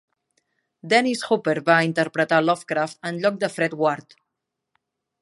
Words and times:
Dennis 0.93 1.21
Hopper 1.27 1.55
va 1.69 1.77
interpretar 1.89 2.41
Lovecraft 2.49 3.01
en 3.13 3.23
lloc 3.27 3.41
de 3.45 3.55
Fred 3.59 3.81
Ward. 3.85 4.21